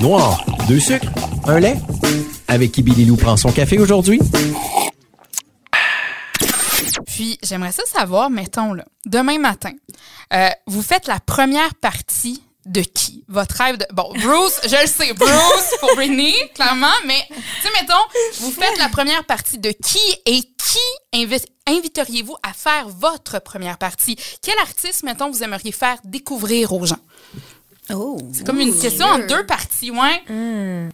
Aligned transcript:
Noir, 0.00 0.44
deux 0.68 0.78
sucres, 0.78 1.08
un 1.46 1.58
lait. 1.58 1.74
Avec 2.46 2.70
qui 2.70 2.84
Billy 2.84 3.04
Lou 3.04 3.16
prend 3.16 3.36
son 3.36 3.50
café 3.50 3.80
aujourd'hui? 3.80 4.20
Puis, 7.06 7.36
j'aimerais 7.42 7.72
ça 7.72 7.82
savoir, 7.86 8.30
mettons, 8.30 8.72
là, 8.74 8.84
demain 9.06 9.38
matin, 9.38 9.72
euh, 10.32 10.50
vous 10.68 10.82
faites 10.82 11.08
la 11.08 11.18
première 11.18 11.74
partie 11.74 12.44
de 12.66 12.80
qui? 12.82 13.24
Votre 13.28 13.56
rêve 13.56 13.76
de... 13.78 13.86
Bon, 13.92 14.12
Bruce, 14.14 14.60
je 14.64 14.80
le 14.80 14.86
sais, 14.86 15.12
Bruce 15.14 15.74
pour 15.80 15.94
Britney, 15.96 16.34
clairement, 16.54 16.86
mais, 17.06 17.24
tu 17.28 17.34
sais, 17.62 17.68
mettons, 17.80 17.94
vous 18.40 18.50
faites 18.52 18.78
la 18.78 18.88
première 18.88 19.24
partie 19.24 19.58
de 19.58 19.70
qui 19.70 19.98
et 20.26 20.40
qui 20.42 20.78
invi- 21.14 21.44
inviteriez-vous 21.66 22.36
à 22.42 22.52
faire 22.52 22.88
votre 22.88 23.40
première 23.42 23.78
partie? 23.78 24.16
Quel 24.42 24.58
artiste, 24.58 25.02
mettons, 25.02 25.30
vous 25.30 25.42
aimeriez 25.42 25.72
faire 25.72 25.96
découvrir 26.04 26.72
aux 26.72 26.86
gens? 26.86 26.98
Oh. 27.92 28.16
C'est 28.32 28.46
comme 28.46 28.60
une 28.60 28.78
question 28.78 29.06
en 29.06 29.18
deux 29.18 29.44
parties, 29.44 29.90
ouais. 29.90 30.22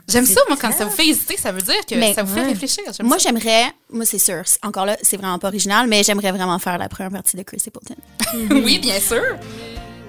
J'aime 0.09 0.25
ça, 0.27 0.41
moi, 0.49 0.57
quand 0.61 0.73
ça 0.73 0.87
vous 0.87 0.91
fait 0.91 1.07
hésiter, 1.07 1.37
ça 1.37 1.53
veut 1.53 1.61
dire 1.61 1.85
que 1.87 1.95
Mais- 1.95 2.15
ça 2.15 2.23
vous 2.23 2.35
fait 2.35 2.41
ouais. 2.41 2.47
réfléchir. 2.49 2.83
Moi, 3.03 3.19
j'aimerais, 3.19 3.67
moi, 3.91 4.07
c'est 4.07 4.19
sûr, 4.19 4.43
encore 4.63 4.87
là, 4.87 4.97
c'est 5.03 5.19
vraiment 5.19 5.39
pas 5.39 5.49
original, 5.49 5.87
mais 5.87 6.03
j'aimerais 6.03 6.33
vraiment 6.33 6.59
faire 6.59 6.79
la 6.79 6.89
première 6.89 7.13
partie 7.13 7.37
de 7.37 7.43
Chris 7.43 7.63
Appleton. 7.67 7.95
oui, 8.65 8.79
bien 8.79 8.99
sûr. 9.01 9.23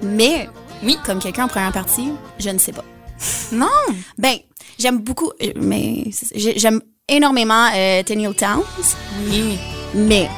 Mais, 0.02 0.48
Oui. 0.82 0.98
comme 1.04 1.18
quelqu'un 1.18 1.44
en 1.44 1.48
première 1.48 1.72
partie, 1.72 2.12
je 2.38 2.50
ne 2.50 2.58
sais 2.58 2.72
pas. 2.72 2.84
Non. 3.52 3.66
Ben, 4.16 4.36
j'aime 4.78 4.98
beaucoup, 4.98 5.30
euh, 5.42 5.52
mais 5.56 6.04
j'aime 6.34 6.80
énormément 7.08 7.68
euh, 7.74 8.02
Tenille 8.02 8.34
Towns, 8.34 8.62
Oui. 9.28 9.58
mais 9.94 10.28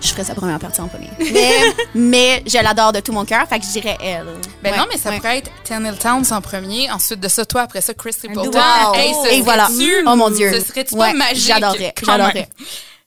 je 0.00 0.08
ferais 0.08 0.24
sa 0.24 0.34
première 0.34 0.58
partie 0.58 0.80
en 0.80 0.88
premier. 0.88 1.10
Mais, 1.32 1.50
mais 1.94 2.42
je 2.46 2.56
l'adore 2.62 2.92
de 2.92 3.00
tout 3.00 3.12
mon 3.12 3.24
cœur, 3.26 3.46
fait 3.48 3.58
que 3.58 3.66
je 3.66 3.72
dirais 3.72 3.98
elle. 4.00 4.24
Ben 4.62 4.72
Ouais, 4.72 4.78
non, 4.78 4.84
mais 4.90 4.96
ça 4.96 5.10
ouais. 5.10 5.16
pourrait 5.18 5.38
être 5.38 5.50
Tennille 5.64 5.98
Towns 5.98 6.24
en 6.32 6.40
premier, 6.40 6.90
ensuite 6.90 7.20
de 7.20 7.28
ça, 7.28 7.44
toi, 7.44 7.62
après 7.62 7.82
ça, 7.82 7.92
Chris 7.92 8.12
Stapleton. 8.14 8.50
Wow. 8.50 8.94
Hey, 8.94 9.12
ce 9.22 9.34
Et 9.34 9.40
voilà. 9.42 9.66
serait-tu- 9.66 10.04
Oh 10.06 10.16
mon 10.16 10.30
Dieu. 10.30 10.50
Ce 10.54 10.60
serait-tu 10.66 10.94
Ouais, 10.94 11.10
pas 11.10 11.18
magique? 11.18 11.44
j'adorerais, 11.46 11.94
j'adorerais. 12.02 12.48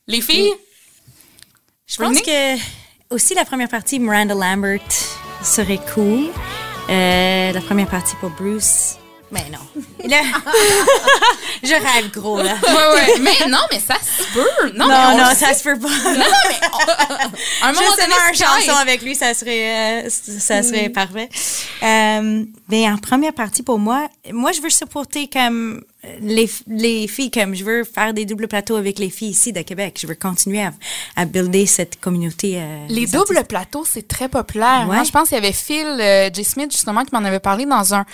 Les 0.07 0.22
filles? 0.22 0.52
Je 1.88 1.97
pense 1.97 2.22
que 2.22 2.55
aussi 3.09 3.33
la 3.33 3.45
première 3.45 3.69
partie, 3.69 4.00
Miranda 4.00 4.33
Lambert 4.35 4.80
serait 5.44 5.80
cool. 5.94 6.28
Euh, 6.89 7.52
la 7.52 7.62
première 7.62 7.88
partie 7.88 8.16
pour 8.17 8.30
Bruce. 8.31 8.98
Mais 9.34 9.45
non. 9.52 9.59
Là, 10.08 10.22
je 11.64 11.73
rêve 11.73 12.12
gros, 12.12 12.38
là. 12.38 12.56
Ouais, 12.62 12.95
ouais. 12.95 13.20
mais 13.20 13.48
non, 13.50 13.59
mais 13.72 13.80
ça 13.80 13.95
se 13.95 14.23
peut. 14.34 14.72
Non, 14.78 14.88
Non, 14.88 14.88
mais 14.88 15.14
on 15.14 15.17
non, 15.30 15.36
ça 15.36 15.53
se 15.53 15.64
peut 15.64 15.80
pas. 15.80 15.88
À 17.62 17.70
un 17.70 17.73
moment 17.73 17.86
donné, 17.95 18.14
une 18.30 18.36
chanson 18.38 18.75
avec 18.80 19.02
lui, 19.02 19.16
ça 19.16 19.34
serait, 19.34 20.03
euh, 20.06 20.09
ça 20.09 20.62
serait 20.64 20.90
parfait. 20.90 21.30
Euh, 21.81 22.44
mais 22.70 22.88
en 22.90 22.98
première 22.98 23.34
partie, 23.34 23.64
pour 23.64 23.80
moi, 23.80 24.08
moi, 24.31 24.52
je 24.52 24.62
veux 24.62 24.70
supporter 24.70 25.28
comme 25.31 25.81
les, 26.22 26.50
les 26.68 27.08
filles, 27.08 27.31
comme 27.31 27.56
je 27.56 27.64
veux 27.64 27.84
faire 27.86 28.14
des 28.14 28.25
doubles 28.25 28.47
plateaux 28.47 28.75
avec 28.75 29.00
les 29.00 29.09
filles 29.09 29.30
ici 29.30 29.53
de 29.53 29.62
Québec. 29.62 29.97
Je 30.02 30.08
veux 30.08 30.16
continuer 30.16 30.62
à, 30.64 30.73
à 31.16 31.25
builder 31.25 31.66
cette 31.66 32.00
communauté. 32.00 32.56
euh, 32.58 32.86
Les 32.90 33.06
doubles 33.08 33.38
artistes. 33.38 33.47
plateaux, 33.47 33.86
c'est 33.90 34.08
très 34.08 34.28
populaire. 34.28 34.81
Ouais. 34.90 34.95
Moi, 34.95 35.03
je 35.06 35.12
pense 35.12 35.30
qu'il 35.30 35.38
y 35.38 35.42
avait 35.42 35.53
Phil 35.53 35.86
euh, 35.88 36.30
J. 36.34 36.44
Smith, 36.44 36.72
justement, 36.72 37.03
qui 37.06 37.16
m'en 37.16 37.23
avait 37.25 37.40
parlé 37.40 37.66
dans 37.66 37.94
un 37.95 38.06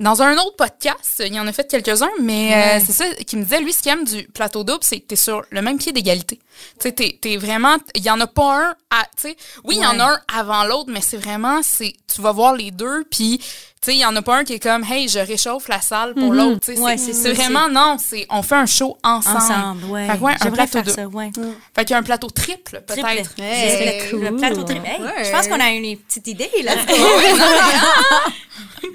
dans 0.00 0.22
un 0.22 0.36
autre 0.38 0.56
podcast. 0.56 1.22
Il 1.24 1.38
en 1.38 1.46
a 1.46 1.52
fait 1.52 1.70
quelques-uns, 1.70 2.10
mais 2.20 2.54
euh, 2.54 2.84
c'est 2.84 2.92
ça 2.92 3.04
qui 3.26 3.36
me 3.36 3.44
disait, 3.44 3.60
lui, 3.60 3.72
ce 3.72 3.82
qu'il 3.82 3.92
aime 3.92 4.04
du 4.04 4.24
plateau 4.28 4.64
double, 4.64 4.82
c'est 4.82 4.98
que 4.98 5.06
t'es 5.06 5.16
sur 5.16 5.44
le 5.50 5.62
même 5.62 5.78
pied 5.78 5.92
d'égalité. 5.92 6.40
Tu 6.80 6.88
sais, 6.88 7.18
t'es, 7.20 7.36
vraiment... 7.36 7.76
Il 7.94 8.02
y 8.02 8.10
en 8.10 8.18
a 8.18 8.26
pas 8.26 8.64
un 8.64 8.70
à... 8.90 9.04
Tu 9.16 9.28
sais, 9.28 9.36
oui, 9.64 9.76
il 9.76 9.82
y 9.82 9.86
en 9.86 10.00
a 10.00 10.12
un 10.12 10.20
avant 10.34 10.64
l'autre, 10.64 10.90
mais 10.90 11.02
c'est 11.02 11.18
vraiment... 11.18 11.62
c'est 11.62 11.92
Tu 12.14 12.20
vas 12.22 12.32
voir 12.32 12.54
les 12.54 12.70
deux, 12.70 13.04
puis... 13.10 13.40
Tu 13.82 13.92
sais, 13.92 13.96
il 13.96 14.00
y 14.00 14.04
en 14.04 14.14
a 14.14 14.20
pas 14.20 14.36
un 14.36 14.44
qui 14.44 14.52
est 14.52 14.58
comme, 14.58 14.84
hey, 14.84 15.08
je 15.08 15.18
réchauffe 15.20 15.66
la 15.68 15.80
salle 15.80 16.12
pour 16.12 16.34
l'autre. 16.34 16.60
Tu 16.66 16.74
sais, 16.76 16.80
Ouais, 16.82 16.98
c'est, 16.98 17.32
vraiment, 17.32 17.66
non, 17.70 17.96
c'est, 17.98 18.26
on 18.28 18.42
fait 18.42 18.56
un 18.56 18.66
show 18.66 18.98
ensemble. 19.02 19.36
Ensemble, 19.38 19.84
ouais. 19.86 20.06
Fait 20.06 20.18
que 20.18 20.22
ouais, 20.22 20.32
un 20.38 20.50
plateau 20.50 20.72
faire 20.72 20.82
double. 20.82 20.94
ça, 20.96 21.06
ouais. 21.06 21.30
Fait 21.74 21.84
qu'il 21.86 21.92
y 21.92 21.94
a 21.94 21.98
un 21.98 22.02
plateau 22.02 22.28
triple, 22.28 22.82
peut-être. 22.86 23.30
Hey. 23.38 24.10
Cool. 24.10 24.20
Le 24.24 24.36
plateau 24.36 24.64
triple. 24.64 24.86
Hey, 24.86 25.00
Ouais. 25.00 25.24
Je 25.24 25.30
pense 25.30 25.48
qu'on 25.48 25.58
a 25.60 25.70
une 25.70 25.96
petite 25.96 26.26
idée, 26.28 26.50
là. 26.62 26.72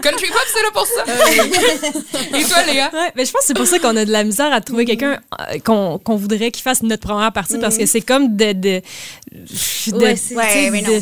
Country 0.03 0.27
Pop, 0.27 0.45
c'est 0.53 0.61
là 0.61 0.69
pour 0.71 0.85
ça. 0.85 1.03
Et 2.37 2.43
toi, 2.43 2.63
Léa? 2.71 2.91
Ouais, 2.93 3.11
mais 3.15 3.25
je 3.25 3.31
pense 3.31 3.41
que 3.41 3.47
c'est 3.47 3.53
pour 3.55 3.65
ça 3.65 3.79
qu'on 3.79 3.95
a 3.95 4.05
de 4.05 4.11
la 4.11 4.23
misère 4.23 4.53
à 4.53 4.61
trouver 4.61 4.85
quelqu'un 4.85 5.19
euh, 5.39 5.57
qu'on 5.63 5.97
qu'on 5.99 6.15
voudrait 6.15 6.51
qu'il 6.51 6.61
fasse 6.63 6.83
notre 6.83 7.07
première 7.07 7.31
partie 7.31 7.57
parce 7.57 7.75
que 7.77 7.85
c'est 7.87 8.01
comme 8.01 8.35
de. 8.35 8.51
de, 8.53 8.81
de- 9.31 9.41
de- 10.83 10.99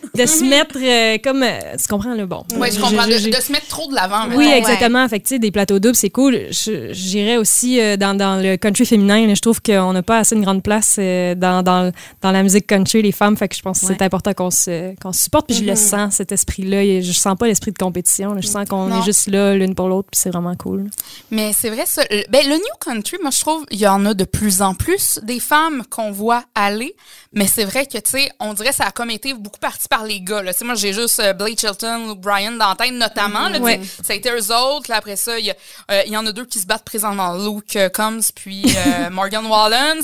de 0.14 0.26
se 0.26 0.44
mettre 0.44 0.76
euh, 0.78 1.18
comme. 1.22 1.42
euh, 1.42 1.58
tu 1.80 1.86
comprends, 1.88 2.14
le 2.14 2.26
bon. 2.26 2.44
Oui, 2.56 2.68
je 2.72 2.80
comprends. 2.80 3.06
De, 3.06 3.12
de 3.30 3.40
se 3.42 3.52
mettre 3.52 3.66
trop 3.68 3.88
de 3.88 3.94
l'avant. 3.94 4.28
Oui, 4.34 4.46
mettons. 4.46 4.56
exactement. 4.58 5.08
Fait 5.08 5.20
que, 5.20 5.24
tu 5.26 5.34
sais, 5.34 5.38
des 5.38 5.50
plateaux 5.50 5.78
doubles, 5.78 5.94
c'est 5.96 6.10
cool. 6.10 6.38
Je- 6.50 6.92
J'irais 6.92 7.36
aussi 7.36 7.80
euh, 7.80 7.96
dans, 7.96 8.14
dans 8.14 8.36
le 8.42 8.56
country 8.56 8.84
féminin. 8.86 9.26
là. 9.26 9.34
Je 9.34 9.40
trouve 9.40 9.60
qu'on 9.62 9.92
n'a 9.92 10.02
pas 10.02 10.18
assez 10.18 10.34
une 10.34 10.42
grande 10.44 10.62
place 10.62 10.96
euh, 10.98 11.34
dans, 11.34 11.62
dans, 11.62 11.92
dans 12.20 12.30
la 12.32 12.42
musique 12.42 12.66
country, 12.66 13.02
les 13.02 13.12
femmes. 13.12 13.36
Fait 13.36 13.48
que 13.48 13.56
je 13.56 13.62
pense 13.62 13.80
que 13.80 13.86
c'est 13.86 13.92
Ouais. 14.00 14.02
important 14.02 14.32
qu'on 14.34 14.50
se, 14.50 14.94
qu'on 15.00 15.12
se 15.12 15.24
supporte. 15.24 15.46
Puis 15.48 15.56
je 15.58 15.64
le 15.64 15.76
sens, 15.76 16.14
cet 16.14 16.32
esprit-là. 16.32 16.82
Et 16.82 17.02
Je 17.02 17.12
sens 17.12 17.36
pas 17.38 17.46
l'esprit 17.46 17.72
de 17.72 17.78
compétition. 17.78 18.34
là. 18.34 18.40
Je 18.40 18.46
sens 18.46 18.68
qu'on 18.68 18.86
Non. 18.86 19.00
est 19.00 19.04
juste 19.04 19.28
là, 19.28 19.54
l'une 19.54 19.74
pour 19.74 19.88
l'autre. 19.88 20.08
Puis 20.10 20.20
c'est 20.22 20.30
vraiment 20.30 20.54
cool. 20.56 20.88
Mais 21.30 21.52
c'est 21.52 21.70
vrai, 21.70 21.84
ça. 21.86 22.02
Le- 22.10 22.24
Ben, 22.30 22.46
le 22.48 22.54
New 22.56 22.74
Country, 22.84 23.16
moi, 23.22 23.30
je 23.30 23.40
trouve, 23.40 23.64
il 23.70 23.78
y 23.78 23.86
en 23.86 24.04
a 24.06 24.14
de 24.14 24.24
plus 24.24 24.62
en 24.62 24.74
plus 24.74 25.18
des 25.22 25.40
femmes 25.40 25.82
qu'on 25.90 26.10
voit 26.12 26.44
aller. 26.54 26.94
Mais 27.34 27.46
c'est 27.46 27.64
vrai 27.64 27.86
que, 27.86 27.98
tu 27.98 28.10
sais, 28.10 28.30
on 28.40 28.52
dirait 28.54 28.70
que 28.70 28.74
ça 28.76 28.84
a 28.84 28.90
comme 28.90 29.10
été 29.10 29.32
beaucoup 29.34 29.58
parti 29.58 29.81
par 29.88 30.04
les 30.04 30.20
gars. 30.20 30.42
Là. 30.42 30.52
Moi, 30.62 30.74
j'ai 30.74 30.92
juste 30.92 31.20
euh, 31.20 31.32
Blake 31.32 31.58
Shelton, 31.60 32.08
Luke 32.08 32.20
Bryan 32.20 32.56
dans 32.58 32.68
la 32.70 32.74
tête, 32.76 32.92
notamment. 32.92 33.48
là. 33.48 33.58
Ouais. 33.58 33.80
Ça 34.04 34.12
a 34.12 34.16
été 34.16 34.30
eux 34.30 34.52
autres. 34.54 34.90
Là, 34.90 34.96
après 34.96 35.16
ça, 35.16 35.38
il 35.38 35.46
y, 35.46 35.52
euh, 35.90 36.02
y 36.06 36.16
en 36.16 36.26
a 36.26 36.32
deux 36.32 36.44
qui 36.46 36.58
se 36.58 36.66
battent 36.66 36.84
présentement. 36.84 37.34
Luke 37.36 37.76
euh, 37.76 37.88
Combs 37.88 38.20
puis 38.34 38.64
Morgan 39.10 39.46
Wallen. 39.46 39.98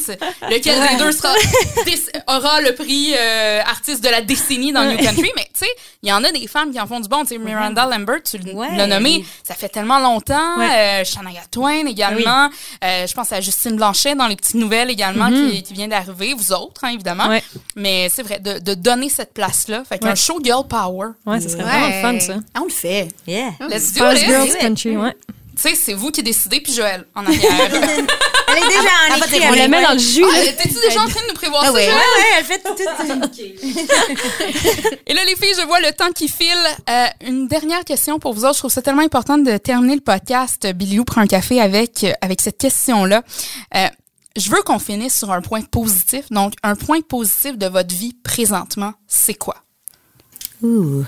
Lequel 0.51 0.81
des 0.89 0.97
deux 1.05 1.13
sera, 1.13 1.35
aura 2.27 2.61
le 2.61 2.75
prix 2.75 3.15
artiste 3.17 4.03
de 4.03 4.09
la 4.09 4.23
décennie 4.23 4.73
dans 4.73 4.83
le 4.83 4.93
New 4.93 4.99
Country? 4.99 5.31
Mais, 5.37 5.45
tu 5.55 5.65
sais, 5.65 5.71
il 6.03 6.09
y 6.09 6.13
en 6.13 6.23
a 6.25 6.31
des 6.33 6.47
femmes 6.47 6.73
qui 6.73 6.81
en 6.81 6.87
font 6.87 7.01
du 7.01 7.09
bon. 7.09 7.25
Sais, 7.25 7.39
Miranda 7.39 7.87
Lambert, 7.87 8.23
tu 8.23 8.39
Ouais. 8.55 8.77
l'as 8.77 8.87
nommé. 8.87 9.25
Ça 9.43 9.55
fait 9.55 9.69
tellement 9.69 9.99
longtemps. 9.99 10.59
Ouais. 10.59 11.03
Shania 11.05 11.43
Twain 11.51 11.87
également. 11.87 12.51
Je 12.83 13.13
pense 13.15 13.33
à 13.33 13.41
Justine 13.41 13.77
Blanchet 13.77 14.15
dans 14.15 14.27
les 14.27 14.37
petites 14.37 14.55
nouvelles 14.55 14.91
également 14.91 15.31
qui, 15.31 15.63
qui 15.63 15.75
vient 15.75 15.89
d'arriver. 15.89 16.35
Vous 16.35 16.53
autres, 16.53 16.85
hein, 16.85 16.91
évidemment. 16.91 17.29
Mais 17.77 18.09
c'est 18.13 18.23
vrai, 18.23 18.39
de, 18.39 18.59
de 18.59 18.75
donner 18.75 19.09
cette 19.09 19.33
place-là. 19.67 19.85
Fait 19.89 19.99
qu'un 19.99 20.11
Ouais. 20.11 20.17
show 20.17 20.39
girl 20.43 20.67
power. 20.69 21.11
Ouais, 21.27 21.41
ce 21.41 21.49
serait 21.49 21.63
vraiment 21.63 21.89
le 21.89 22.01
fun, 22.03 22.21
ça. 22.21 22.35
Ah, 22.55 22.61
on 22.63 22.65
le 22.65 22.71
fait. 22.71 23.09
Yeah. 23.27 23.51
Let's 23.69 23.93
do 23.93 24.01
First 24.01 24.23
it. 24.23 24.29
Girls 24.29 24.57
Country, 24.61 24.97
ouais. 24.97 25.17
Tu 25.61 25.63
sais, 25.71 25.75
c'est 25.75 25.93
vous 25.95 26.11
qui 26.13 26.23
décidez, 26.23 26.61
puis 26.61 26.73
Joël 26.73 27.05
en 27.17 27.25
arrière. 27.27 27.43
Elle 28.51 28.65
est 28.65 28.69
déjà 28.69 28.81
en 29.11 29.17
écrit. 29.17 29.41
On 29.43 29.53
elle 29.53 29.59
la 29.59 29.69
met 29.69 29.83
dans 29.83 29.93
le 29.93 29.99
jus. 29.99 30.25
ah, 30.25 30.39
là. 30.45 30.53
t'es-tu 30.53 30.75
déjà 30.81 31.03
en 31.03 31.09
train 31.09 31.21
de 31.23 31.29
nous 31.29 31.35
prévoir 31.35 31.63
Ah 31.65 31.67
ça, 31.67 31.73
ouais. 31.75 31.85
Joël? 31.85 31.97
Ouais, 31.97 32.23
ouais, 32.23 32.39
elle 32.39 32.45
fait 32.45 32.63
tout. 32.63 32.75
Et 35.07 35.15
là, 35.15 35.25
les 35.25 35.37
filles, 35.37 35.55
je 35.61 35.67
vois 35.67 35.81
le 35.81 35.93
temps 35.93 36.11
qui 36.15 36.29
file. 36.29 36.49
Euh, 36.89 37.07
une 37.27 37.47
dernière 37.49 37.85
question 37.85 38.19
pour 38.19 38.33
vous 38.35 38.45
autres. 38.45 38.55
Je 38.55 38.59
trouve 38.61 38.71
ça 38.73 38.83
tellement 38.83 39.03
important 39.03 39.37
de 39.39 39.57
terminer 39.59 39.97
le 39.97 40.01
podcast. 40.01 40.67
Billy 40.75 40.97
Lou 40.97 41.05
prend 41.05 41.21
un 41.21 41.27
café 41.27 41.61
avec, 41.61 42.05
euh, 42.05 42.13
avec 42.21 42.41
cette 42.41 42.59
question-là. 42.59 43.23
Euh, 43.77 43.87
je 44.39 44.51
veux 44.51 44.63
qu'on 44.63 44.79
finisse 44.79 45.17
sur 45.17 45.31
un 45.33 45.41
point 45.41 45.63
positif. 45.63 46.27
Donc, 46.31 46.55
un 46.63 46.75
point 46.77 47.01
positif 47.01 47.59
de 47.59 47.67
votre 47.67 47.95
vie 47.95 48.15
présentement, 48.23 48.95
c'est 49.07 49.35
quoi? 49.35 49.57
Ouh. 50.63 51.05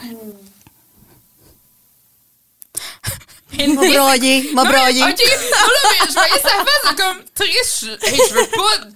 M'a 3.59 3.67
broyé, 3.75 4.51
m'a 4.55 4.65
broyé. 4.65 5.03
OK. 5.03 5.09
Mais 5.19 6.07
je 6.09 6.13
voyais 6.13 6.41
sa 6.43 6.49
face 6.65 6.95
comme 6.97 7.19
triste. 7.35 7.81
Je, 7.85 7.91
hey, 8.09 8.21
je 8.29 8.35
veux 8.35 8.47
pas... 8.47 8.87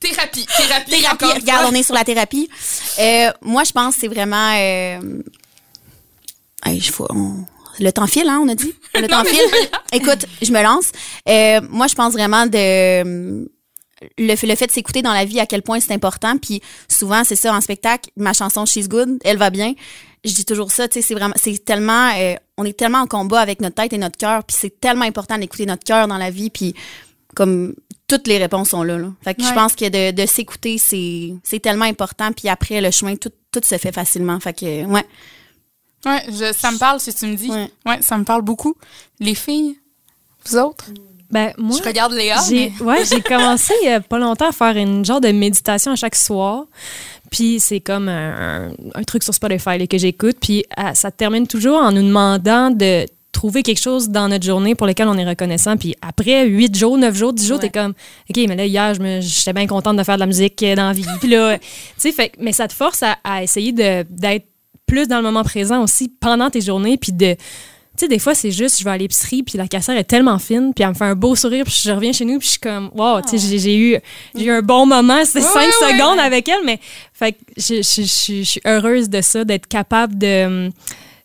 Thérapie. 0.00 0.46
Thérapie, 0.56 0.90
Thérapie, 0.90 1.24
regarde, 1.40 1.62
fois. 1.62 1.70
on 1.70 1.74
est 1.74 1.82
sur 1.82 1.94
la 1.94 2.04
thérapie. 2.04 2.48
Euh, 3.00 3.30
moi, 3.42 3.64
je 3.64 3.72
pense 3.72 3.94
que 3.96 4.00
c'est 4.02 4.08
vraiment... 4.08 4.52
Euh... 4.56 5.22
hey, 6.64 6.80
je 6.80 6.90
faut, 6.92 7.06
on- 7.10 7.44
Le 7.80 7.90
temps 7.92 8.06
file, 8.06 8.28
hein, 8.28 8.40
on 8.42 8.48
a 8.48 8.54
dit? 8.54 8.74
Le 8.94 9.02
Non, 9.08 9.08
temps 9.08 9.24
file. 9.24 9.40
Écoute, 9.92 10.24
je 10.40 10.52
me 10.52 10.62
lance. 10.62 10.86
Euh, 11.28 11.60
moi, 11.68 11.86
je 11.88 11.94
pense 11.94 12.12
vraiment 12.12 12.46
de... 12.46 13.48
Le 14.16 14.36
fait, 14.36 14.46
le 14.46 14.54
fait 14.54 14.66
de 14.66 14.72
s'écouter 14.72 15.02
dans 15.02 15.12
la 15.12 15.24
vie, 15.24 15.40
à 15.40 15.46
quel 15.46 15.62
point 15.62 15.80
c'est 15.80 15.92
important. 15.92 16.36
Puis 16.38 16.60
souvent, 16.88 17.24
c'est 17.24 17.36
ça, 17.36 17.54
en 17.54 17.60
spectacle, 17.60 18.10
ma 18.16 18.32
chanson 18.32 18.64
She's 18.64 18.88
Good, 18.88 19.18
elle 19.24 19.38
va 19.38 19.50
bien. 19.50 19.74
Je 20.24 20.32
dis 20.34 20.44
toujours 20.44 20.70
ça, 20.72 20.88
tu 20.88 20.94
sais, 20.94 21.02
c'est 21.06 21.14
vraiment, 21.14 21.34
c'est 21.36 21.64
tellement, 21.64 22.10
euh, 22.16 22.34
on 22.56 22.64
est 22.64 22.76
tellement 22.76 22.98
en 22.98 23.06
combat 23.06 23.40
avec 23.40 23.60
notre 23.60 23.76
tête 23.76 23.92
et 23.92 23.98
notre 23.98 24.16
cœur, 24.16 24.44
puis 24.44 24.56
c'est 24.58 24.80
tellement 24.80 25.04
important 25.04 25.38
d'écouter 25.38 25.64
notre 25.66 25.84
cœur 25.84 26.06
dans 26.08 26.18
la 26.18 26.30
vie, 26.30 26.50
puis 26.50 26.74
comme 27.36 27.74
toutes 28.08 28.26
les 28.26 28.38
réponses 28.38 28.70
sont 28.70 28.82
là. 28.82 28.98
là. 28.98 29.12
Fait 29.22 29.34
que 29.34 29.42
je 29.42 29.52
pense 29.54 29.74
que 29.76 29.88
de, 29.88 30.10
de 30.20 30.26
s'écouter, 30.26 30.78
c'est, 30.78 31.34
c'est 31.44 31.60
tellement 31.60 31.84
important, 31.84 32.32
puis 32.32 32.48
après, 32.48 32.80
le 32.80 32.90
chemin, 32.90 33.16
tout, 33.16 33.30
tout 33.52 33.60
se 33.62 33.78
fait 33.78 33.92
facilement. 33.92 34.38
Fait 34.40 34.52
que, 34.54 34.84
ouais. 34.86 35.04
Ouais, 36.06 36.24
je- 36.28 36.52
ça 36.56 36.70
me 36.70 36.78
parle 36.78 37.00
si 37.00 37.12
tu 37.14 37.26
me 37.26 37.34
dis. 37.36 37.50
Ouais. 37.50 37.70
Ouais. 37.86 38.02
ça 38.02 38.16
me 38.18 38.24
parle 38.24 38.42
beaucoup. 38.42 38.74
Les 39.20 39.34
filles, 39.34 39.78
vous 40.46 40.56
autres? 40.56 40.86
Ben, 41.30 41.52
moi, 41.58 41.76
Je 41.82 41.86
regarde 41.86 42.12
Léa, 42.12 42.36
j'ai 42.48 42.72
mais... 42.80 42.84
ouais, 42.84 43.04
j'ai 43.04 43.20
commencé 43.20 43.74
il 43.82 43.86
y 43.86 43.92
a 43.92 44.00
pas 44.00 44.18
longtemps 44.18 44.48
à 44.48 44.52
faire 44.52 44.76
une 44.76 45.04
genre 45.04 45.20
de 45.20 45.28
méditation 45.28 45.92
à 45.92 45.96
chaque 45.96 46.14
soir. 46.14 46.64
Puis 47.30 47.60
c'est 47.60 47.80
comme 47.80 48.08
un, 48.08 48.70
un 48.94 49.02
truc 49.04 49.22
sur 49.22 49.34
Spotify 49.34 49.76
là, 49.78 49.86
que 49.86 49.98
j'écoute. 49.98 50.36
Puis 50.40 50.64
ah, 50.76 50.94
ça 50.94 51.10
termine 51.10 51.46
toujours 51.46 51.76
en 51.78 51.92
nous 51.92 52.02
demandant 52.02 52.70
de 52.70 53.04
trouver 53.30 53.62
quelque 53.62 53.80
chose 53.80 54.08
dans 54.08 54.26
notre 54.28 54.44
journée 54.46 54.74
pour 54.74 54.86
lequel 54.86 55.06
on 55.06 55.18
est 55.18 55.28
reconnaissant. 55.28 55.76
Puis 55.76 55.94
après 56.00 56.46
8 56.46 56.76
jours, 56.76 56.96
9 56.96 57.14
jours, 57.14 57.32
10 57.34 57.46
jours, 57.46 57.58
Ouais. 57.58 57.68
t'es 57.68 57.78
comme, 57.78 57.92
OK, 58.30 58.36
mais 58.48 58.56
là, 58.56 58.64
hier, 58.64 58.94
je 58.94 59.00
me- 59.00 59.20
j'étais 59.20 59.52
bien 59.52 59.66
contente 59.66 59.96
de 59.98 60.02
faire 60.02 60.14
de 60.16 60.20
la 60.20 60.26
musique 60.26 60.62
euh, 60.62 60.74
dans 60.74 60.86
la 60.88 60.92
vie. 60.94 61.04
Puis 61.20 61.28
là, 61.28 61.58
tu 61.58 61.64
sais, 61.98 62.12
fait, 62.12 62.32
mais 62.40 62.52
ça 62.52 62.66
te 62.66 62.72
force 62.72 63.02
à, 63.02 63.18
à 63.22 63.42
essayer 63.42 63.72
de- 63.72 64.04
d'être 64.08 64.46
plus 64.86 65.06
dans 65.06 65.18
le 65.18 65.22
moment 65.22 65.44
présent 65.44 65.82
aussi 65.82 66.08
pendant 66.08 66.48
tes 66.48 66.62
journées. 66.62 66.96
Puis 66.96 67.12
de. 67.12 67.36
Tu 67.98 68.04
sais, 68.04 68.08
des 68.08 68.18
fois, 68.20 68.34
c'est 68.34 68.50
juste, 68.52 68.78
je 68.78 68.84
vais 68.84 68.90
à 68.90 68.96
l'épicerie, 68.96 69.42
puis 69.42 69.58
la 69.58 69.66
caissière 69.66 69.96
est 69.96 70.04
tellement 70.04 70.38
fine, 70.38 70.72
puis 70.74 70.84
elle 70.84 70.90
me 70.90 70.94
fait 70.94 71.04
un 71.04 71.14
beau 71.16 71.34
sourire, 71.34 71.64
puis 71.64 71.74
je 71.84 71.90
reviens 71.90 72.12
chez 72.12 72.24
nous, 72.24 72.38
puis 72.38 72.46
je 72.46 72.50
suis 72.52 72.60
comme, 72.60 72.90
wow, 72.94 73.20
tu 73.22 73.38
sais, 73.38 73.58
j'ai- 73.58 73.76
eu, 73.76 73.98
j'ai 74.36 74.44
eu 74.44 74.50
un 74.52 74.62
bon 74.62 74.86
moment, 74.86 75.24
c'était 75.24 75.40
cinq 75.52 75.68
secondes 75.72 76.18
avec 76.20 76.48
elle, 76.48 76.64
mais 76.64 76.78
fait 77.12 77.32
que 77.32 77.38
je, 77.56 77.82
je- 77.82 78.02
je- 78.02 78.38
je 78.38 78.48
suis 78.48 78.60
heureuse 78.64 79.08
de 79.10 79.20
ça, 79.20 79.44
d'être 79.44 79.66
capable 79.66 80.16
de. 80.16 80.70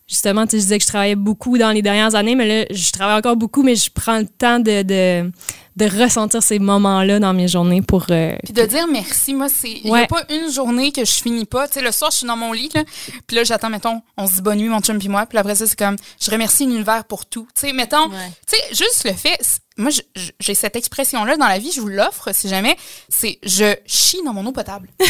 Justement, 0.06 0.44
tu 0.46 0.50
sais, 0.50 0.56
je 0.58 0.62
disais 0.64 0.76
que 0.78 0.82
je 0.84 0.88
travaillais 0.88 1.14
beaucoup 1.14 1.56
dans 1.56 1.70
les 1.70 1.80
dernières 1.80 2.14
années, 2.14 2.34
mais 2.34 2.46
là, 2.46 2.66
je 2.70 2.90
travaille 2.92 3.16
encore 3.16 3.36
beaucoup, 3.36 3.62
mais 3.62 3.74
je 3.74 3.88
prends 3.94 4.18
le 4.18 4.26
temps 4.26 4.58
de, 4.60 4.82
de, 4.82 5.30
de 5.76 5.86
ressentir 5.86 6.42
ces 6.42 6.58
moments-là 6.58 7.18
dans 7.18 7.32
mes 7.34 7.48
journées 7.48 7.82
pour. 7.82 8.06
euh, 8.10 8.36
Puis 8.44 8.52
de 8.52 8.62
dire 8.64 8.86
merci, 8.86 9.34
moi, 9.34 9.48
c'est. 9.48 9.70
Il 9.70 9.90
n'y 9.92 9.98
a 9.98 10.06
pas 10.06 10.22
une 10.30 10.50
journée 10.52 10.92
que 10.92 11.04
je 11.04 11.12
finis 11.12 11.44
pas. 11.46 11.66
Tu 11.66 11.74
sais, 11.74 11.82
le 11.82 11.90
soir, 11.90 12.10
je 12.12 12.18
suis 12.18 12.26
dans 12.26 12.36
mon 12.36 12.52
lit, 12.52 12.70
là. 12.74 12.84
Puis 13.26 13.36
là, 13.36 13.44
j'attends, 13.44 13.70
mettons, 13.70 14.00
on 14.16 14.26
se 14.28 14.34
dit 14.34 14.42
bonne 14.42 14.58
nuit, 14.58 14.68
mon 14.68 14.80
chum 14.80 14.98
puis 14.98 15.08
moi. 15.08 15.26
Puis 15.26 15.36
après 15.38 15.54
ça, 15.56 15.66
c'est 15.66 15.78
comme, 15.78 15.96
je 16.20 16.30
remercie 16.30 16.64
l'univers 16.66 17.04
pour 17.04 17.26
tout. 17.26 17.48
Tu 17.54 17.66
sais, 17.66 17.72
mettons, 17.72 18.08
Ouais. 18.08 18.30
tu 18.46 18.56
sais, 18.56 18.62
juste 18.84 19.04
le 19.04 19.12
fait. 19.14 19.38
Moi, 19.76 19.90
j'ai 20.38 20.54
cette 20.54 20.76
expression-là 20.76 21.36
dans 21.36 21.48
la 21.48 21.58
vie, 21.58 21.72
je 21.72 21.80
vous 21.80 21.88
l'offre 21.88 22.30
si 22.32 22.48
jamais. 22.48 22.76
C'est 23.08 23.38
je 23.42 23.74
chie 23.86 24.22
dans 24.24 24.32
mon 24.32 24.46
eau 24.46 24.52
potable. 24.52 24.88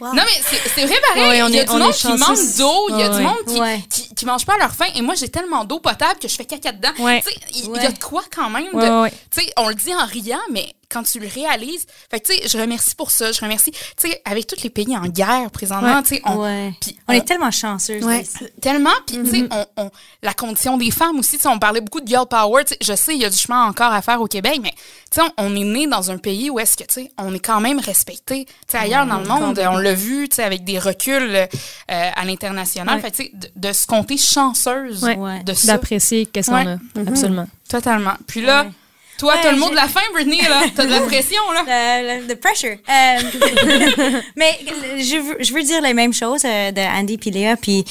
Non, 0.00 0.12
mais 0.14 0.58
c'est 0.74 0.84
vrai 0.86 0.96
pareil. 1.08 1.28
Ouais, 1.28 1.42
on 1.42 1.48
il 1.48 1.54
y 1.54 1.58
a 1.58 1.62
est- 1.62 1.64
du 1.66 1.70
on 1.72 1.78
monde 1.78 1.92
qui 1.92 2.06
manque 2.08 2.56
d'eau. 2.58 2.86
Il 2.90 2.98
y 2.98 3.02
a 3.02 3.10
Ouais. 3.10 3.16
du 3.16 3.22
monde 3.22 3.44
qui, 3.46 3.60
Ouais. 3.60 3.80
qui, 3.88 4.14
qui 4.14 4.26
mange 4.26 4.44
pas 4.44 4.54
à 4.54 4.58
leur 4.58 4.74
faim. 4.74 4.86
Et 4.94 5.02
moi, 5.02 5.14
j'ai 5.14 5.28
tellement 5.28 5.64
d'eau 5.64 5.78
potable 5.80 6.18
que 6.20 6.28
je 6.28 6.34
fais 6.34 6.44
caca 6.44 6.72
dedans. 6.72 6.90
Ouais. 6.98 7.22
Tu 7.22 7.30
sais, 7.30 7.38
il 7.74 7.82
y 7.82 7.86
a 7.86 7.92
de 7.92 7.98
quoi 7.98 8.22
quand 8.34 8.50
même. 8.50 8.64
de- 8.72 9.10
on 9.56 9.68
le 9.68 9.74
dit 9.74 9.94
en 9.94 10.04
riant, 10.06 10.40
mais 10.50 10.66
quand 10.94 11.02
tu 11.02 11.18
le 11.18 11.26
réalises, 11.28 11.84
fait 12.10 12.20
tu 12.20 12.32
sais, 12.34 12.48
je 12.48 12.56
remercie 12.58 12.94
pour 12.94 13.10
ça. 13.10 13.32
Je 13.32 13.40
remercie, 13.40 13.72
tu 13.72 13.78
sais, 13.98 14.22
avec 14.24 14.46
tous 14.46 14.62
les 14.62 14.70
pays 14.70 14.96
en 14.96 15.06
guerre 15.08 15.50
présentement, 15.50 15.96
Ouais. 15.96 16.02
tu 16.02 16.14
sais, 16.16 16.22
on, 16.24 16.36
Ouais. 16.40 16.72
est 17.12 17.24
tellement 17.26 17.50
chanceux. 17.50 18.02
Ouais. 18.04 18.24
tellement, 18.62 18.90
puis 19.06 19.18
tu 19.24 19.26
sais, 19.30 19.48
on, 19.50 19.66
on- 19.76 19.90
la 20.22 20.32
condition 20.34 20.78
des 20.78 20.90
femmes 20.92 21.18
aussi, 21.18 21.36
tu 21.36 21.42
sais, 21.42 21.48
on 21.48 21.58
parlait 21.58 21.80
beaucoup 21.80 22.00
de 22.00 22.06
girl 22.06 22.26
power, 22.26 22.64
tu 22.64 22.74
sais, 22.74 22.78
je 22.80 22.94
sais, 22.94 23.14
il 23.14 23.20
y 23.20 23.24
a 23.24 23.30
du 23.30 23.36
chemin 23.36 23.64
encore 23.66 23.92
à 23.92 24.00
faire 24.02 24.20
au 24.20 24.26
Québec, 24.26 24.60
mais 24.62 24.72
tu 25.10 25.20
sais, 25.20 25.22
on, 25.36 25.46
on 25.46 25.56
est 25.56 25.64
né 25.64 25.86
dans 25.86 26.10
un 26.10 26.18
pays 26.18 26.48
où 26.50 26.58
est-ce 26.60 26.76
que, 26.76 26.84
tu 26.84 26.94
sais, 26.94 27.10
on 27.18 27.34
est 27.34 27.38
quand 27.40 27.60
même 27.60 27.80
respecté. 27.80 28.44
Tu 28.46 28.52
sais, 28.68 28.78
ailleurs 28.78 29.06
dans 29.06 29.18
le 29.18 29.26
monde, 29.26 29.58
on 29.68 29.76
l'a 29.76 29.94
vu, 29.94 30.28
tu 30.28 30.36
sais, 30.36 30.44
avec 30.44 30.62
des 30.64 30.78
reculs 30.78 31.34
euh, 31.34 31.46
à 31.88 32.24
l'international, 32.24 32.94
Ouais. 32.96 33.00
fait 33.02 33.10
tu 33.10 33.24
sais, 33.24 33.30
de, 33.34 33.48
de 33.68 33.72
se 33.72 33.86
compter 33.86 34.16
chanceuse 34.16 35.00
de 35.00 35.52
ça. 35.54 35.66
d'apprécier 35.66 36.26
qu'est-ce 36.26 36.50
qu'on 36.50 36.64
Ouais. 36.64 36.76
a. 36.96 37.00
Absolument. 37.08 37.46
Totalement. 37.68 38.14
Puis 38.26 38.40
là, 38.42 38.64
Ouais. 38.64 38.70
Toi, 39.18 39.34
Ouais, 39.34 39.40
t'as 39.42 39.52
le 39.52 39.58
mot 39.58 39.66
j'ai- 39.66 39.70
de 39.72 39.76
la 39.76 39.88
fin, 39.88 40.00
Brittany, 40.12 40.40
là. 40.42 40.62
T'as 40.74 40.84
de 40.86 40.90
la 40.90 41.00
pression, 41.10 41.42
là. 41.52 42.02
Le- 42.02 42.26
the 42.26 42.40
pressure. 42.40 42.76
Euh, 42.88 44.20
mais 44.36 44.58
je 44.98 45.16
veux, 45.18 45.36
je 45.40 45.52
veux 45.54 45.62
dire 45.62 45.80
les 45.82 45.94
mêmes 45.94 46.12
choses 46.12 46.44
euh, 46.44 46.70
de 46.72 46.80
Andy 46.80 47.18
puis 47.18 47.30
Léa. 47.30 47.56
Puis, 47.56 47.84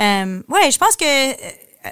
euh, 0.00 0.42
ouais, 0.48 0.70
je 0.70 0.78
pense 0.78 0.96
que 0.96 1.04
euh, 1.04 1.32
euh, 1.86 1.90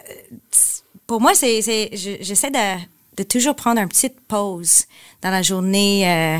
pour 1.07 1.21
moi, 1.21 1.33
c'est, 1.35 1.63
c'est, 1.63 1.91
je- 1.93 2.17
j'essaie 2.23 2.51
de, 2.51 2.79
de 3.17 3.23
toujours 3.23 3.55
prendre 3.55 3.81
une 3.81 3.89
petite 3.89 4.21
pause 4.29 4.85
dans 5.23 5.31
la 5.31 5.43
journée. 5.43 6.03
euh, 6.09 6.39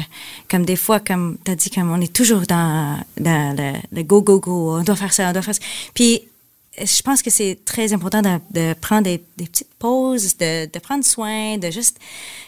comme 0.51 0.65
des 0.67 0.77
fois, 0.77 1.01
comme 1.01 1.39
tu 1.45 1.51
as 1.51 1.55
dit, 1.55 1.71
comme 1.71 1.91
on 1.91 2.01
est 2.01 2.13
toujours 2.13 2.43
dans, 2.43 2.99
dans 3.19 3.57
le, 3.57 3.73
le 3.97 4.03
go, 4.03 4.23
go, 4.23 4.39
go. 4.41 4.77
On 4.79 4.83
doit 4.83 4.97
faire 4.97 5.13
ça, 5.13 5.29
on 5.29 5.33
doit 5.33 5.43
faire 5.43 5.55
ça. 5.55 5.61
Puis, 5.95 6.23
je 6.79 7.03
pense 7.03 7.23
que 7.23 7.31
c'est 7.31 7.59
très 7.65 7.93
important 7.93 8.23
de, 8.23 8.39
de 8.51 8.75
prendre 8.75 9.03
des, 9.03 9.23
des 9.37 9.47
petites 9.47 9.75
pauses, 9.79 10.37
de, 10.37 10.67
de 10.67 10.79
prendre 10.79 11.05
soin, 11.05 11.59
de 11.59 11.71
juste 11.71 11.99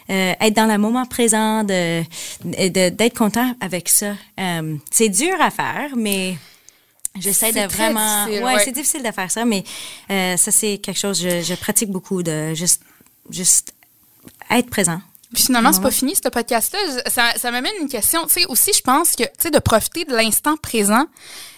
euh, 0.09 0.33
être 0.39 0.55
dans 0.55 0.65
le 0.65 0.77
moment 0.77 1.05
présent, 1.05 1.63
de, 1.63 2.03
d'être 2.43 3.17
content 3.17 3.55
avec 3.61 3.89
ça. 3.89 4.13
Euh, 4.39 4.75
c'est 4.91 5.09
dur 5.09 5.35
à 5.41 5.49
faire, 5.49 5.95
mais 5.95 6.37
j'essaie 7.19 7.51
de 7.51 7.67
vraiment. 7.71 8.25
difficile, 8.25 8.43
ouais, 8.43 8.55
ouais. 8.55 8.63
c'est 8.63 8.71
difficile 8.71 9.03
de 9.03 9.11
faire 9.11 9.31
ça, 9.31 9.45
mais 9.45 9.63
euh, 10.11 10.37
ça 10.37 10.51
c'est 10.51 10.77
quelque 10.77 10.99
chose 10.99 11.21
que 11.21 11.29
je, 11.29 11.41
je 11.41 11.53
pratique 11.55 11.89
beaucoup 11.89 12.23
de 12.23 12.53
juste, 12.53 12.81
juste 13.29 13.73
être 14.51 14.69
présent. 14.69 15.01
Puis 15.33 15.43
finalement, 15.43 15.71
c'est 15.71 15.81
pas 15.81 15.91
fini, 15.91 16.15
ce 16.15 16.27
podcast-là. 16.27 16.79
Ça, 17.07 17.33
ça 17.37 17.51
m'amène 17.51 17.73
une 17.79 17.87
question. 17.87 18.25
Tu 18.25 18.41
sais, 18.41 18.45
aussi, 18.47 18.71
je 18.73 18.81
pense 18.81 19.11
que, 19.15 19.23
tu 19.23 19.29
sais, 19.37 19.51
de 19.51 19.59
profiter 19.59 20.03
de 20.03 20.15
l'instant 20.15 20.57
présent, 20.57 21.05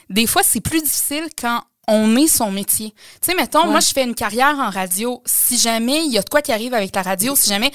des 0.09 0.27
fois, 0.27 0.43
c'est 0.43 0.59
plus 0.59 0.81
difficile 0.81 1.29
quand 1.41 1.63
on 1.87 2.15
est 2.15 2.27
son 2.27 2.51
métier. 2.51 2.93
Tu 3.21 3.31
sais, 3.31 3.35
mettons, 3.35 3.65
moi, 3.65 3.79
je 3.79 3.89
fais 3.89 4.03
une 4.03 4.15
carrière 4.15 4.55
en 4.59 4.69
radio. 4.69 5.21
Si 5.25 5.57
jamais 5.57 6.05
il 6.05 6.11
y 6.11 6.17
a 6.17 6.21
de 6.21 6.29
quoi 6.29 6.41
qui 6.41 6.51
arrive 6.51 6.73
avec 6.73 6.95
la 6.95 7.01
radio, 7.01 7.35
si 7.35 7.49
jamais 7.49 7.71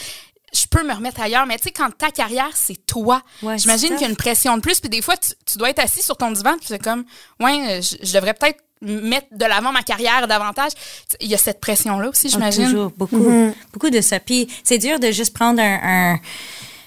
je 0.54 0.66
peux 0.66 0.82
me 0.86 0.94
remettre 0.94 1.20
ailleurs, 1.20 1.44
mais 1.44 1.56
tu 1.58 1.64
sais, 1.64 1.70
quand 1.70 1.90
ta 1.96 2.10
carrière, 2.10 2.50
c'est 2.54 2.86
toi, 2.86 3.20
Ouais, 3.42 3.58
j'imagine 3.58 3.90
qu'il 3.90 4.02
y 4.02 4.04
a 4.04 4.08
une 4.08 4.16
pression 4.16 4.56
de 4.56 4.62
plus. 4.62 4.80
Puis 4.80 4.88
des 4.88 5.02
fois, 5.02 5.16
tu, 5.16 5.32
tu 5.44 5.58
dois 5.58 5.70
être 5.70 5.80
assis 5.80 6.02
sur 6.02 6.16
ton 6.16 6.30
divan, 6.30 6.52
puis 6.56 6.66
c'est 6.68 6.82
comme, 6.82 7.04
ouais, 7.40 7.80
je, 7.82 7.96
je 8.06 8.12
devrais 8.14 8.32
peut-être 8.32 8.62
mettre 8.80 9.26
de 9.32 9.44
l'avant 9.44 9.72
ma 9.72 9.82
carrière 9.82 10.26
davantage. 10.28 10.72
Il 11.20 11.28
y 11.28 11.34
a 11.34 11.38
cette 11.38 11.60
pression-là 11.60 12.08
aussi, 12.08 12.26
Ah, 12.28 12.30
j'imagine. 12.30 12.64
Toujours, 12.66 12.90
beaucoup, 12.96 13.26
beaucoup 13.72 13.90
de 13.90 14.00
ça. 14.00 14.20
Puis 14.20 14.48
c'est 14.64 14.78
dur 14.78 14.98
de 15.00 15.10
juste 15.10 15.34
prendre 15.34 15.60
un, 15.60 16.14
un, 16.14 16.18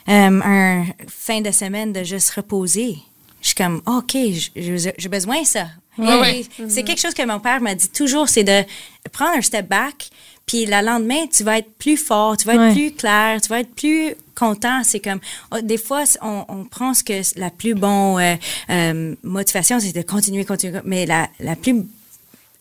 euh, 0.07 0.41
un 0.43 0.85
fin 1.07 1.41
de 1.41 1.51
semaine 1.51 1.91
de 1.93 2.03
juste 2.03 2.29
reposer. 2.31 2.97
Je 3.41 3.47
suis 3.47 3.55
comme, 3.55 3.81
OK, 3.85 4.15
j'ai 4.55 5.09
besoin 5.09 5.41
de 5.41 5.47
ça. 5.47 5.65
Ouais. 5.97 6.45
C'est 6.69 6.83
quelque 6.83 7.01
chose 7.01 7.13
que 7.13 7.25
mon 7.25 7.39
père 7.39 7.59
m'a 7.61 7.75
dit 7.75 7.89
toujours, 7.89 8.29
c'est 8.29 8.43
de 8.43 8.63
prendre 9.11 9.37
un 9.37 9.41
step 9.41 9.67
back, 9.67 10.09
puis 10.45 10.65
le 10.65 10.83
lendemain, 10.85 11.27
tu 11.27 11.43
vas 11.43 11.57
être 11.59 11.71
plus 11.77 11.97
fort, 11.97 12.37
tu 12.37 12.45
vas 12.47 12.53
être 12.55 12.61
Ouais. 12.61 12.73
plus 12.73 12.91
clair, 12.93 13.41
tu 13.41 13.49
vas 13.49 13.59
être 13.59 13.73
plus 13.75 14.15
content. 14.35 14.81
C'est 14.83 14.99
comme, 15.01 15.19
oh, 15.51 15.57
des 15.61 15.77
fois, 15.77 16.03
on, 16.21 16.45
on 16.47 16.63
pense 16.63 17.03
que 17.03 17.21
la 17.39 17.49
plus 17.49 17.73
bonne 17.75 18.17
euh, 18.19 18.35
euh, 18.69 19.15
motivation, 19.23 19.79
c'est 19.79 19.91
de 19.93 20.01
continuer, 20.01 20.45
continuer, 20.45 20.79
mais 20.85 21.05
la, 21.05 21.27
la 21.39 21.55
plus 21.55 21.83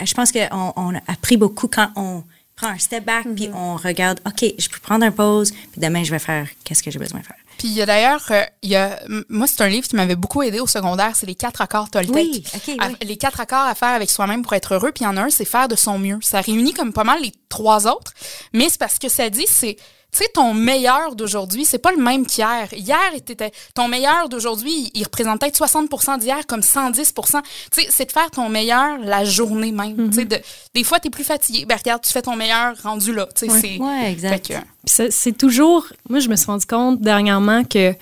je 0.05 0.15
pense 0.15 0.31
qu'on 0.31 0.73
on 0.77 0.95
a 0.95 1.01
appris 1.09 1.37
beaucoup 1.37 1.67
quand 1.67 1.89
on 1.97 2.23
prend 2.59 2.69
un 2.69 2.79
step 2.79 3.05
back 3.05 3.27
puis 3.37 3.49
on 3.55 3.77
regarde, 3.77 4.21
OK, 4.27 4.45
je 4.59 4.69
peux 4.69 4.81
prendre 4.81 5.05
une 5.05 5.13
pause, 5.13 5.53
puis 5.73 5.81
demain, 5.81 6.03
je 6.05 6.11
vais 6.11 6.19
faire 6.19 6.47
qu'est-ce 6.65 6.83
que 6.83 6.91
j'ai 6.91 6.99
besoin 6.99 7.21
de 7.21 7.25
faire. 7.27 7.37
Puis 7.57 7.69
il 7.69 7.75
y 7.75 7.83
a 7.83 7.87
d'ailleurs, 7.87 8.25
euh, 8.31 8.43
il 8.63 8.71
y 8.71 8.77
a, 8.77 9.01
moi, 9.29 9.47
c'est 9.49 9.61
un 9.63 9.69
livre 9.69 9.89
qui 9.89 9.97
m'avait 9.97 10.15
beaucoup 10.15 10.43
aidé 10.43 10.61
au 10.61 10.67
secondaire, 10.69 11.17
c'est 11.17 11.27
les 11.27 11.35
quatre 11.35 11.61
accords 11.61 11.91
Toltec. 11.91 12.15
Oui, 12.15 12.45
ok, 12.55 12.75
À- 12.79 12.89
oui. 12.89 12.95
Les 13.03 13.17
quatre 13.17 13.41
accords 13.41 13.67
à 13.67 13.75
faire 13.75 13.89
avec 13.89 14.11
soi-même 14.11 14.43
pour 14.43 14.53
être 14.55 14.75
heureux. 14.75 14.93
Puis 14.93 15.03
il 15.05 15.09
y 15.09 15.09
en 15.09 15.17
a 15.17 15.23
un, 15.23 15.31
c'est 15.31 15.45
faire 15.45 15.67
de 15.67 15.75
son 15.75 15.99
mieux. 15.99 16.19
Ça 16.23 16.41
réunit 16.41 16.73
comme 16.73 16.93
pas 16.93 17.03
mal 17.05 17.21
les 17.21 17.33
trois 17.49 17.87
autres, 17.89 18.13
mais 18.53 18.69
c'est 18.69 18.79
parce 18.79 18.99
que 19.01 19.09
ça 19.09 19.29
dit, 19.29 19.47
c'est 19.49 19.77
tu 20.19 20.25
sais, 20.25 20.31
ton 20.35 20.53
meilleur 20.53 21.15
d'aujourd'hui, 21.15 21.65
c'est 21.65 21.79
pas 21.79 21.93
le 21.93 22.03
même 22.03 22.27
qu'hier. 22.27 22.67
Hier, 22.73 22.99
était, 23.15 23.53
ton 23.75 23.87
meilleur 23.89 24.29
d'aujourd'hui, 24.29 24.73
il, 24.73 24.91
il 25.01 25.05
représente 25.05 25.41
peut-être 25.41 25.57
60% 25.59 26.19
d'hier 26.19 26.47
comme 26.47 26.61
110% 26.61 27.41
Tu 27.71 27.83
sais, 27.83 27.89
c'est 27.91 28.07
de 28.07 28.13
faire 28.13 28.31
ton 28.31 28.49
meilleur 28.49 28.99
la 28.99 29.25
journée 29.25 29.71
même. 29.73 30.11
Tu 30.11 30.17
sais, 30.19 30.25
de- 30.25 30.41
des 30.75 30.83
fois, 30.85 30.99
t'es 31.01 31.11
plus 31.11 31.25
fatigué. 31.25 31.65
Ben, 31.67 31.77
regarde, 31.77 32.03
tu 32.03 32.13
fais 32.13 32.23
ton 32.23 32.35
meilleur 32.37 32.75
rendu 32.83 33.15
là. 33.15 33.29
Tu 33.35 33.47
sais, 33.49 33.61
c'est. 33.61 33.79
Ouais, 33.79 34.11
exact. 34.13 34.49
Que- 34.49 34.55
Puis 34.55 34.63
c'est- 34.87 35.11
c'est 35.13 35.33
toujours. 35.33 35.87
Moi, 36.11 36.19
je 36.21 36.29
me 36.29 36.37
suis 36.37 36.47
rendu 36.47 36.67
compte 36.67 37.01
dernièrement 37.01 37.63
que 37.65 37.95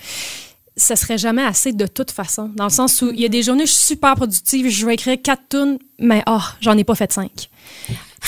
ça 0.78 0.94
serait 0.96 1.18
jamais 1.18 1.42
assez 1.44 1.72
de 1.72 1.86
toute 1.86 2.10
façon. 2.10 2.50
Dans 2.54 2.64
le 2.64 2.70
sens 2.70 3.00
où 3.02 3.10
il 3.10 3.20
y 3.20 3.24
a 3.24 3.28
des 3.28 3.42
journées 3.42 3.64
je 3.66 3.72
suis 3.72 3.86
super 3.86 4.14
productive, 4.14 4.68
je 4.68 4.86
vais 4.86 4.94
écrire 4.94 5.16
quatre 5.22 5.42
tunes, 5.48 5.78
mais 5.98 6.22
oh, 6.26 6.38
j'en 6.60 6.76
ai 6.76 6.84
pas 6.84 6.94
fait 6.94 7.10
cinq. 7.12 7.48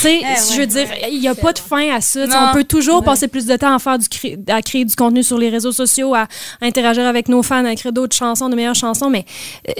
Tu 0.00 0.08
sais, 0.08 0.20
Ah, 0.24 0.34
je 0.36 0.52
ouais, 0.54 0.58
veux 0.60 0.66
dire, 0.66 0.88
il 1.10 1.20
n'y 1.20 1.28
a 1.28 1.34
pas 1.34 1.52
de 1.52 1.58
fin 1.58 1.90
à 1.94 2.00
ça. 2.00 2.20
On 2.50 2.54
peut 2.54 2.64
toujours 2.64 3.02
passer 3.04 3.28
plus 3.28 3.46
de 3.46 3.56
temps 3.56 3.74
à 3.74 3.78
faire 3.78 3.98
du 3.98 4.08
cré- 4.08 4.38
à 4.48 4.62
créer 4.62 4.84
du 4.84 4.94
contenu 4.94 5.22
sur 5.22 5.38
les 5.38 5.48
réseaux 5.48 5.72
sociaux, 5.72 6.14
à, 6.14 6.26
interagir 6.60 7.06
avec 7.06 7.28
nos 7.28 7.42
fans, 7.42 7.64
à 7.64 7.72
écrire 7.72 7.92
d'autres 7.92 8.16
chansons, 8.16 8.48
de 8.48 8.54
meilleures 8.56 8.74
chansons, 8.74 9.10
mais 9.10 9.24
euh, 9.68 9.72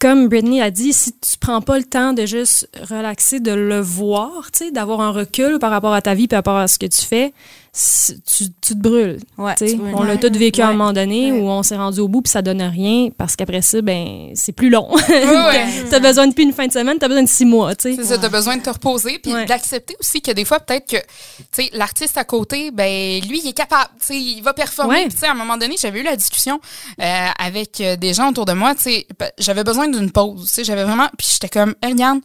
comme 0.00 0.28
Britney 0.28 0.62
a 0.62 0.70
dit, 0.70 0.92
si 0.92 1.12
tu 1.12 1.36
prends 1.40 1.60
pas 1.60 1.76
le 1.76 1.84
temps 1.84 2.12
de 2.12 2.24
juste 2.24 2.68
relaxer, 2.88 3.40
de 3.40 3.50
le 3.50 3.80
voir, 3.80 4.50
tu 4.52 4.66
sais, 4.66 4.70
d'avoir 4.70 5.00
un 5.00 5.10
recul 5.10 5.58
par 5.58 5.70
rapport 5.70 5.92
à 5.92 6.00
ta 6.00 6.14
vie, 6.14 6.28
par 6.28 6.38
rapport 6.38 6.56
à 6.56 6.68
ce 6.68 6.78
que 6.78 6.86
tu 6.86 7.02
fais, 7.04 7.32
tu, 7.72 8.44
tu 8.60 8.74
te 8.74 8.78
brûles. 8.78 9.18
Ouais, 9.36 9.54
tu 9.56 9.76
brûles. 9.76 9.94
on 9.94 10.02
l'a 10.02 10.16
tous 10.16 10.36
vécu 10.36 10.60
à 10.60 10.68
un 10.68 10.72
moment 10.72 10.92
donné 10.92 11.32
Ouais. 11.32 11.40
où 11.40 11.48
on 11.48 11.62
s'est 11.62 11.76
rendu 11.76 12.00
au 12.00 12.08
bout 12.08 12.22
puis 12.22 12.30
ça 12.30 12.42
donne 12.42 12.62
rien 12.62 13.10
parce 13.16 13.36
qu'après 13.36 13.62
ça, 13.62 13.80
ben 13.82 14.30
c'est 14.34 14.52
plus 14.52 14.70
long. 14.70 14.88
ouais. 14.92 15.66
t'as 15.90 16.00
besoin 16.00 16.26
de 16.26 16.34
plus 16.34 16.44
une 16.44 16.52
fin 16.52 16.66
de 16.66 16.72
semaine, 16.72 16.96
t'as 16.98 17.08
besoin 17.08 17.22
de 17.22 17.28
six 17.28 17.44
mois, 17.44 17.74
tu 17.76 17.90
sais. 17.94 17.96
C'est 18.02 18.08
ça, 18.08 18.18
t'as 18.18 18.28
besoin 18.28 18.56
de 18.56 18.62
te 18.62 18.70
reposer, 18.70 19.18
puis 19.18 19.32
Ouais. 19.32 19.44
d'accepter 19.46 19.96
aussi 20.00 20.20
que 20.22 20.32
des 20.32 20.44
fois, 20.44 20.60
peut-être 20.60 20.88
que, 20.88 20.96
tu 20.96 21.04
sais, 21.52 21.70
l'artiste 21.72 22.16
à 22.18 22.24
côté, 22.24 22.70
ben, 22.70 23.20
lui, 23.28 23.40
il 23.44 23.48
est 23.48 23.52
capable, 23.52 23.90
tu 24.00 24.06
sais, 24.06 24.16
il 24.20 24.40
va 24.42 24.54
performer. 24.54 24.94
Ouais. 24.94 25.02
Puis, 25.04 25.14
tu 25.14 25.18
sais, 25.20 25.26
à 25.26 25.32
un 25.32 25.34
moment 25.34 25.56
donné, 25.56 25.76
j'avais 25.80 26.00
eu 26.00 26.04
la 26.04 26.16
discussion 26.16 26.60
euh, 27.00 27.26
avec 27.38 27.80
euh, 27.80 27.96
des 27.96 28.14
gens 28.14 28.30
autour 28.30 28.44
de 28.46 28.52
moi, 28.54 28.74
tu 28.74 28.82
sais, 28.82 29.06
ben, 29.18 29.30
j'avais 29.38 29.64
besoin 29.64 29.88
d'une 29.88 30.10
pause, 30.10 30.46
tu 30.48 30.54
sais, 30.54 30.64
j'avais 30.64 30.84
vraiment, 30.84 31.08
puis 31.16 31.26
j'étais 31.32 31.48
comme, 31.48 31.74
hey, 31.82 31.92
regarde, 31.92 32.20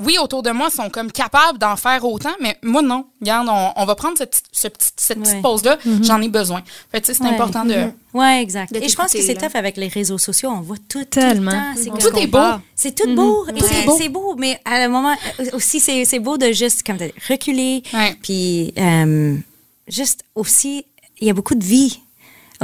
oui, 0.00 0.18
autour 0.18 0.42
de 0.42 0.50
moi, 0.50 0.70
sont 0.70 0.90
comme 0.90 1.12
capables 1.12 1.58
d'en 1.58 1.76
faire 1.76 2.04
autant, 2.04 2.34
mais 2.40 2.58
moi, 2.62 2.82
non. 2.82 3.06
Regarde, 3.20 3.48
on, 3.48 3.72
on 3.76 3.84
va 3.86 3.94
prendre 3.94 4.18
cette, 4.18 4.42
ce 4.50 4.66
petit- 4.66 4.90
cette 4.96 5.20
petite 5.20 5.34
Ouais. 5.36 5.40
pause-là. 5.42 5.78
J'en 6.02 6.20
ai 6.20 6.28
besoin. 6.28 6.62
Fait 6.90 7.00
tu 7.00 7.06
sais, 7.06 7.14
c'est 7.14 7.22
Ouais. 7.22 7.30
important 7.30 7.64
de... 7.64 7.74
Ouais, 8.12 8.42
exact. 8.42 8.72
De 8.72 8.78
Et 8.80 8.88
je 8.88 8.96
pense 8.96 9.12
que 9.12 9.22
c'est 9.22 9.34
tough 9.34 9.54
avec 9.54 9.76
les 9.76 9.86
réseaux 9.88 10.18
sociaux. 10.18 10.50
On 10.50 10.60
voit 10.62 10.76
tout, 10.88 11.04
Tellement. 11.04 11.50
tout 11.52 11.56
le 11.56 11.62
temps. 11.62 11.72
C'est 11.76 11.90
On 11.90 11.92
comme- 11.92 12.12
Tout 12.12 12.18
est 12.18 12.26
beau. 12.26 12.38
C'est 12.74 12.94
tout 12.94 13.14
beau. 13.14 13.46
C'est- 13.60 13.84
beau. 13.86 13.96
C'est 14.00 14.08
beau, 14.08 14.34
mais 14.36 14.60
à 14.64 14.74
un 14.76 14.88
moment 14.88 15.14
euh, 15.40 15.44
aussi, 15.52 15.78
c'est 15.80 16.18
beau 16.18 16.38
de 16.38 16.50
juste 16.52 16.82
comme 16.84 16.96
t'as 16.96 17.06
dit, 17.06 17.14
reculer. 17.28 17.82
Ouais. 17.92 18.16
Puis 18.22 18.72
euh, 18.78 19.36
juste 19.86 20.22
aussi, 20.34 20.86
il 21.20 21.28
y 21.28 21.30
a 21.30 21.34
beaucoup 21.34 21.54
de 21.54 21.64
vie 21.64 22.00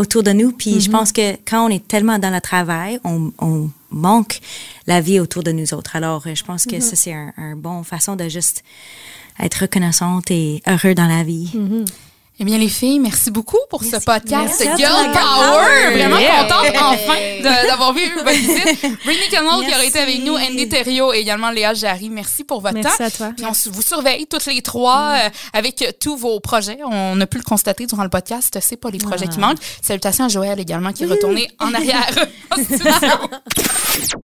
autour 0.00 0.22
de 0.22 0.32
nous. 0.32 0.52
Puis 0.52 0.80
je 0.80 0.90
pense 0.90 1.12
que 1.12 1.36
quand 1.48 1.66
on 1.66 1.68
est 1.68 1.86
tellement 1.86 2.18
dans 2.18 2.32
le 2.32 2.40
travail, 2.40 2.98
on, 3.04 3.32
on 3.38 3.70
manque 3.90 4.40
la 4.86 5.00
vie 5.00 5.20
autour 5.20 5.42
de 5.42 5.52
nous 5.52 5.74
autres. 5.74 5.96
Alors, 5.96 6.26
euh, 6.26 6.34
je 6.34 6.44
pense 6.44 6.64
que 6.64 6.80
ça, 6.80 6.96
c'est 6.96 7.12
un, 7.12 7.32
un 7.36 7.56
bon 7.56 7.82
façon 7.82 8.16
de 8.16 8.28
juste 8.28 8.62
être 9.38 9.62
reconnaissante 9.62 10.30
et 10.30 10.62
heureux 10.66 10.94
dans 10.94 11.06
la 11.06 11.22
vie. 11.22 11.50
Eh 12.42 12.44
bien, 12.44 12.56
les 12.56 12.70
filles, 12.70 12.98
merci 13.00 13.30
beaucoup 13.30 13.58
pour 13.68 13.84
ce 13.84 14.02
podcast 14.02 14.62
Merci 14.64 14.82
Girl. 14.82 15.12
Power. 15.12 15.92
Vraiment 15.92 16.18
Yeah. 16.18 16.44
contente, 16.44 16.74
enfin, 16.74 17.14
d'avoir 17.68 17.92
vu 17.92 18.00
votre 18.14 18.30
visite. 18.30 18.80
Brittany 19.04 19.28
Connell 19.30 19.68
qui 19.68 19.74
aurait 19.74 19.86
été 19.88 19.98
Merci. 19.98 19.98
avec 19.98 20.24
nous, 20.24 20.36
Andy 20.36 20.66
Thériault 20.66 21.12
et 21.12 21.18
également 21.18 21.50
Léa 21.50 21.74
Jarry. 21.74 22.08
Merci 22.08 22.44
pour 22.44 22.62
votre 22.62 22.76
Merci 22.76 22.96
temps. 22.96 23.04
à 23.04 23.10
toi. 23.10 23.32
Puis 23.36 23.44
on 23.44 23.52
vous 23.72 23.82
surveille 23.82 24.26
toutes 24.26 24.46
les 24.46 24.62
trois 24.62 25.16
euh, 25.22 25.28
avec 25.52 25.84
tous 26.00 26.16
vos 26.16 26.40
projets. 26.40 26.78
On 26.86 27.20
a 27.20 27.26
pu 27.26 27.36
le 27.36 27.44
constater 27.44 27.84
durant 27.86 28.04
le 28.04 28.08
podcast. 28.08 28.56
C'est 28.62 28.78
pas 28.78 28.88
les 28.88 28.96
projets 28.98 29.28
qui 29.28 29.38
manquent. 29.38 29.58
Salutations 29.82 30.24
à 30.24 30.28
Joël 30.28 30.58
également 30.58 30.94
qui 30.94 31.04
est 31.04 31.08
retourné 31.08 31.50
en 31.58 31.74
arrière. 31.74 32.08